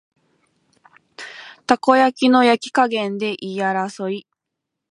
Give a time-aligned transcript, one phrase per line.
[1.67, 4.25] たこ焼きの焼き加減で言い争い